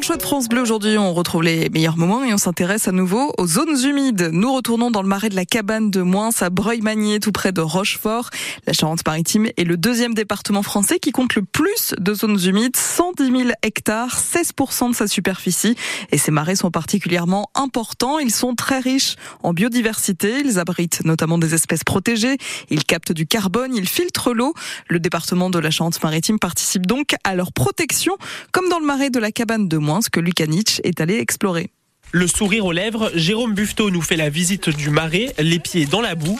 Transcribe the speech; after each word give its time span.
le 0.00 0.06
choix 0.06 0.16
de 0.16 0.22
France 0.22 0.48
Bleu 0.48 0.62
aujourd'hui, 0.62 0.96
on 0.96 1.12
retrouve 1.12 1.42
les 1.42 1.68
meilleurs 1.68 1.98
moments 1.98 2.24
et 2.24 2.32
on 2.32 2.38
s'intéresse 2.38 2.88
à 2.88 2.92
nouveau 2.92 3.34
aux 3.36 3.46
zones 3.46 3.76
humides. 3.84 4.30
Nous 4.32 4.50
retournons 4.50 4.90
dans 4.90 5.02
le 5.02 5.08
marais 5.08 5.28
de 5.28 5.36
la 5.36 5.44
cabane 5.44 5.90
de 5.90 6.00
Moins 6.00 6.30
à 6.40 6.48
Breuil-Magnier, 6.48 7.20
tout 7.20 7.32
près 7.32 7.52
de 7.52 7.60
Rochefort. 7.60 8.30
La 8.66 8.72
Charente-Maritime 8.72 9.48
est 9.58 9.64
le 9.64 9.76
deuxième 9.76 10.14
département 10.14 10.62
français 10.62 10.98
qui 11.00 11.12
compte 11.12 11.34
le 11.34 11.42
plus 11.42 11.94
de 11.98 12.14
zones 12.14 12.38
humides, 12.42 12.76
110 12.76 13.24
000 13.26 13.50
hectares, 13.62 14.18
16% 14.18 14.90
de 14.90 14.94
sa 14.94 15.06
superficie. 15.06 15.76
Et 16.12 16.16
ces 16.16 16.30
marais 16.30 16.56
sont 16.56 16.70
particulièrement 16.70 17.50
importants. 17.54 18.18
Ils 18.18 18.32
sont 18.32 18.54
très 18.54 18.78
riches 18.78 19.16
en 19.42 19.52
biodiversité. 19.52 20.40
Ils 20.42 20.58
abritent 20.58 21.04
notamment 21.04 21.36
des 21.36 21.52
espèces 21.52 21.84
protégées. 21.84 22.38
Ils 22.70 22.84
captent 22.84 23.12
du 23.12 23.26
carbone, 23.26 23.74
ils 23.74 23.88
filtrent 23.88 24.32
l'eau. 24.32 24.54
Le 24.88 24.98
département 24.98 25.50
de 25.50 25.58
la 25.58 25.70
Charente-Maritime 25.70 26.38
participe 26.38 26.86
donc 26.86 27.16
à 27.22 27.34
leur 27.34 27.52
protection, 27.52 28.16
comme 28.50 28.70
dans 28.70 28.78
le 28.78 28.86
marais 28.86 29.10
de 29.10 29.18
la 29.18 29.30
cabane 29.30 29.68
de 29.68 29.76
Moins 29.76 29.89
que 30.10 30.20
Lukanich 30.20 30.80
est 30.84 31.00
allé 31.00 31.18
explorer. 31.18 31.70
Le 32.12 32.26
sourire 32.26 32.66
aux 32.66 32.72
lèvres, 32.72 33.10
Jérôme 33.14 33.54
Buffetot 33.54 33.90
nous 33.90 34.02
fait 34.02 34.16
la 34.16 34.30
visite 34.30 34.68
du 34.68 34.90
marais, 34.90 35.32
les 35.38 35.58
pieds 35.58 35.86
dans 35.86 36.00
la 36.00 36.14
boue. 36.14 36.38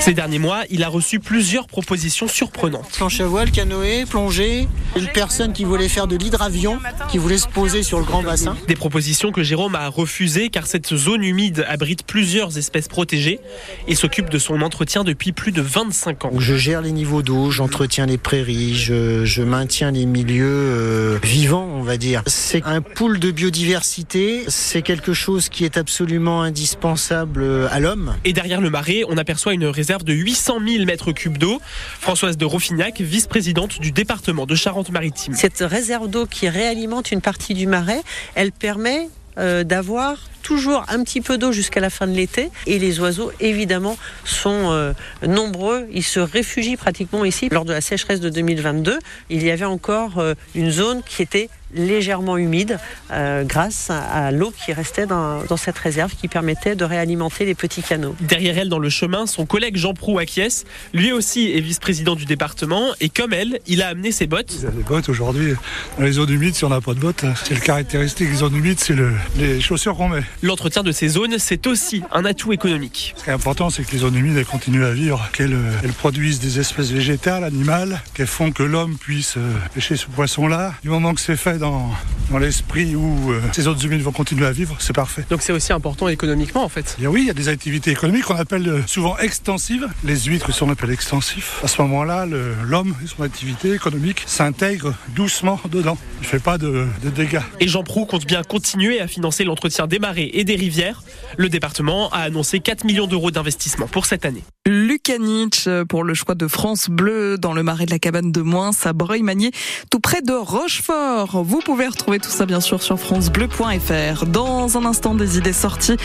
Ces 0.00 0.14
derniers 0.14 0.38
mois, 0.38 0.62
il 0.70 0.82
a 0.82 0.88
reçu 0.88 1.20
plusieurs 1.20 1.66
propositions 1.66 2.28
surprenantes. 2.28 2.90
Planche 2.96 3.20
à 3.20 3.26
voile, 3.26 3.50
canoë, 3.50 4.04
plongée, 4.06 4.68
une 4.96 5.08
personne 5.08 5.52
qui 5.52 5.64
voulait 5.64 5.88
faire 5.88 6.06
de 6.06 6.16
l'hydravion, 6.16 6.78
qui 7.10 7.18
voulait 7.18 7.38
se 7.38 7.48
poser 7.48 7.82
sur 7.82 7.98
le 7.98 8.04
grand 8.04 8.22
bassin. 8.22 8.56
Des 8.66 8.76
propositions 8.76 9.32
que 9.32 9.42
Jérôme 9.42 9.74
a 9.74 9.88
refusées 9.88 10.48
car 10.48 10.66
cette 10.66 10.94
zone 10.94 11.22
humide 11.22 11.64
abrite 11.68 12.04
plusieurs 12.04 12.58
espèces 12.58 12.88
protégées 12.88 13.40
et 13.88 13.94
s'occupe 13.94 14.30
de 14.30 14.38
son 14.38 14.62
entretien 14.62 15.04
depuis 15.04 15.32
plus 15.32 15.52
de 15.52 15.62
25 15.62 16.24
ans. 16.24 16.32
Je 16.38 16.54
gère 16.54 16.82
les 16.82 16.92
niveaux 16.92 17.22
d'eau, 17.22 17.50
j'entretiens 17.50 18.06
les 18.06 18.18
prairies, 18.18 18.74
je, 18.74 19.42
maintiens 19.42 19.90
les 19.90 20.06
milieux 20.06 20.46
euh, 20.46 21.18
vivants, 21.22 21.68
on 21.74 21.82
va 21.82 21.96
dire. 21.96 22.22
C'est 22.26 22.62
un 22.64 22.82
pool 22.82 23.18
de 23.18 23.30
biodiversité, 23.30 24.44
c'est 24.48 24.82
quelque 24.82 25.12
chose 25.12 25.48
qui 25.48 25.64
est 25.64 25.76
absolument 25.76 26.42
indispensable 26.42 27.42
euh, 27.42 27.68
à 27.70 27.80
l'homme. 27.80 28.14
Et 28.24 28.32
derrière 28.32 28.60
le 28.60 28.70
marais, 28.70 29.02
on 29.08 29.16
aperçoit 29.16 29.39
une 29.48 29.64
réserve 29.64 30.04
de 30.04 30.12
800 30.12 30.58
000 30.66 30.84
mètres 30.84 31.12
cubes 31.12 31.38
d'eau. 31.38 31.60
Françoise 31.98 32.36
de 32.36 32.44
Rofignac, 32.44 33.00
vice-présidente 33.00 33.80
du 33.80 33.92
département 33.92 34.44
de 34.44 34.54
Charente-Maritime. 34.54 35.34
Cette 35.34 35.60
réserve 35.60 36.08
d'eau 36.08 36.26
qui 36.26 36.48
réalimente 36.48 37.10
une 37.10 37.22
partie 37.22 37.54
du 37.54 37.66
marais, 37.66 38.02
elle 38.34 38.52
permet 38.52 39.08
euh, 39.38 39.64
d'avoir 39.64 40.18
toujours 40.50 40.84
un 40.88 41.04
petit 41.04 41.20
peu 41.20 41.38
d'eau 41.38 41.52
jusqu'à 41.52 41.78
la 41.78 41.90
fin 41.90 42.08
de 42.08 42.12
l'été. 42.12 42.50
Et 42.66 42.80
les 42.80 42.98
oiseaux, 42.98 43.30
évidemment, 43.38 43.96
sont 44.24 44.72
euh, 44.72 44.92
nombreux. 45.24 45.86
Ils 45.92 46.02
se 46.02 46.18
réfugient 46.18 46.76
pratiquement 46.76 47.24
ici. 47.24 47.48
Lors 47.52 47.64
de 47.64 47.72
la 47.72 47.80
sécheresse 47.80 48.18
de 48.18 48.30
2022, 48.30 48.98
il 49.28 49.44
y 49.44 49.52
avait 49.52 49.64
encore 49.64 50.18
euh, 50.18 50.34
une 50.56 50.72
zone 50.72 51.02
qui 51.04 51.22
était 51.22 51.50
légèrement 51.74 52.36
humide 52.36 52.78
euh, 53.12 53.44
grâce 53.44 53.90
à 53.90 54.30
l'eau 54.30 54.52
qui 54.64 54.72
restait 54.72 55.06
dans, 55.06 55.44
cette 55.56 55.78
réserve 55.78 56.14
qui 56.14 56.28
permettait 56.28 56.74
de 56.74 56.84
réalimenter 56.84 57.44
les 57.44 57.54
petits 57.54 57.82
canaux. 57.82 58.14
Derrière 58.20 58.58
elle, 58.58 58.68
dans 58.68 58.78
le 58.78 58.88
chemin, 58.88 59.26
son 59.26 59.46
collègue 59.46 59.76
Jean 59.76 59.94
Prou 59.94 60.18
acquiesce. 60.18 60.64
Lui 60.94 61.12
aussi 61.12 61.52
est 61.52 61.60
vice-président 61.60 62.14
du 62.14 62.24
département 62.24 62.88
et 63.00 63.08
comme 63.08 63.32
elle, 63.32 63.60
il 63.66 63.82
a 63.82 63.88
amené 63.88 64.12
ses 64.12 64.26
bottes. 64.26 64.54
Il 64.60 64.66
a 64.66 64.70
des 64.70 64.82
bottes 64.82 65.08
aujourd'hui. 65.08 65.54
Dans 65.98 66.04
les 66.04 66.12
zones 66.12 66.30
humides, 66.30 66.54
si 66.54 66.64
on 66.64 66.70
n'a 66.70 66.80
pas 66.80 66.94
de 66.94 67.00
bottes, 67.00 67.24
c'est 67.44 67.54
le 67.54 67.60
caractéristique 67.60 68.30
des 68.30 68.36
zones 68.36 68.56
humides, 68.56 68.80
c'est 68.80 68.94
le, 68.94 69.12
les 69.38 69.60
chaussures 69.60 69.96
qu'on 69.96 70.08
met. 70.08 70.22
L'entretien 70.42 70.82
de 70.82 70.90
ces 70.90 71.08
zones, 71.08 71.38
c'est 71.38 71.66
aussi 71.66 72.02
un 72.12 72.24
atout 72.24 72.54
économique. 72.54 73.12
Ce 73.14 73.24
qui 73.24 73.28
est 73.30 73.32
important, 73.32 73.68
c'est 73.68 73.84
que 73.84 73.92
les 73.92 73.98
zones 73.98 74.16
humides 74.16 74.38
elles 74.38 74.46
continuent 74.46 74.84
à 74.84 74.92
vivre, 74.92 75.28
qu'elles 75.34 75.54
produisent 75.98 76.40
des 76.40 76.58
espèces 76.58 76.90
végétales, 76.90 77.44
animales, 77.44 78.00
qu'elles 78.14 78.26
font 78.26 78.50
que 78.50 78.62
l'homme 78.62 78.96
puisse 78.96 79.36
euh, 79.36 79.52
pêcher 79.74 79.96
ce 79.96 80.06
poisson-là. 80.06 80.72
Du 80.82 80.88
moment 80.88 81.12
que 81.12 81.20
c'est 81.20 81.36
fait 81.36 81.58
dans, 81.58 81.90
dans 82.30 82.38
l'esprit 82.38 82.96
où 82.96 83.30
euh, 83.30 83.40
ces 83.52 83.62
zones 83.62 83.76
humides 83.82 84.00
vont 84.00 84.12
continuer 84.12 84.46
à 84.46 84.52
vivre, 84.52 84.76
c'est 84.78 84.94
parfait. 84.94 85.26
Donc 85.28 85.42
c'est 85.42 85.52
aussi 85.52 85.74
important 85.74 86.08
économiquement 86.08 86.64
en 86.64 86.70
fait 86.70 86.96
Et 87.02 87.06
Oui, 87.06 87.20
il 87.22 87.26
y 87.26 87.30
a 87.30 87.34
des 87.34 87.48
activités 87.48 87.90
économiques 87.90 88.24
qu'on 88.24 88.36
appelle 88.36 88.66
euh, 88.66 88.80
souvent 88.86 89.18
extensives. 89.18 89.88
Les 90.04 90.16
huîtres 90.20 90.54
sont 90.54 90.70
appelées 90.70 90.94
extensifs. 90.94 91.60
À 91.62 91.68
ce 91.68 91.82
moment-là, 91.82 92.26
l'homme 92.64 92.94
et 93.04 93.06
son 93.06 93.22
activité 93.24 93.74
économique 93.74 94.22
s'intègrent 94.24 94.94
doucement 95.14 95.60
dedans. 95.70 95.98
Il 96.20 96.24
ne 96.24 96.28
fait 96.28 96.38
pas 96.42 96.56
de, 96.56 96.86
de 97.02 97.10
dégâts. 97.10 97.42
Et 97.60 97.68
Jean 97.68 97.82
Prou 97.82 98.06
compte 98.06 98.26
bien 98.26 98.42
continuer 98.42 99.02
à 99.02 99.06
financer 99.06 99.44
l'entretien 99.44 99.86
des 99.86 99.98
et 100.32 100.44
des 100.44 100.56
rivières. 100.56 101.02
Le 101.36 101.48
département 101.48 102.10
a 102.10 102.18
annoncé 102.18 102.60
4 102.60 102.84
millions 102.84 103.06
d'euros 103.06 103.30
d'investissement 103.30 103.86
pour 103.86 104.06
cette 104.06 104.24
année. 104.24 104.42
Lucanich 104.66 105.68
pour 105.88 106.04
le 106.04 106.14
choix 106.14 106.34
de 106.34 106.46
France 106.46 106.88
Bleu 106.90 107.38
dans 107.38 107.52
le 107.52 107.62
marais 107.62 107.86
de 107.86 107.90
la 107.90 107.98
cabane 107.98 108.32
de 108.32 108.40
Moins 108.40 108.70
à 108.84 108.92
Breuil-Magnier, 108.92 109.52
tout 109.90 110.00
près 110.00 110.22
de 110.22 110.32
Rochefort. 110.32 111.42
Vous 111.42 111.60
pouvez 111.60 111.86
retrouver 111.86 112.18
tout 112.18 112.30
ça 112.30 112.46
bien 112.46 112.60
sûr 112.60 112.82
sur 112.82 112.98
francebleu.fr. 112.98 114.26
Dans 114.26 114.76
un 114.76 114.84
instant, 114.84 115.14
des 115.14 115.38
idées 115.38 115.52
sorties. 115.52 115.96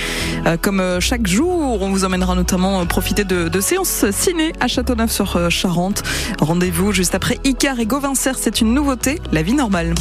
Euh, 0.45 0.57
comme 0.57 0.79
euh, 0.79 0.99
chaque 0.99 1.27
jour, 1.27 1.81
on 1.81 1.89
vous 1.89 2.05
emmènera 2.05 2.35
notamment 2.35 2.81
euh, 2.81 2.85
profiter 2.85 3.23
de, 3.23 3.47
de 3.47 3.59
séances 3.59 4.05
ciné 4.11 4.53
à 4.59 4.67
Châteauneuf 4.67 5.11
sur 5.11 5.49
Charente. 5.51 6.03
Rendez-vous 6.39 6.91
juste 6.91 7.15
après 7.15 7.39
Icar 7.43 7.79
et 7.79 7.85
Gauvincer, 7.85 8.33
c'est 8.37 8.61
une 8.61 8.73
nouveauté, 8.73 9.19
la 9.31 9.41
vie 9.41 9.53
normale. 9.53 9.93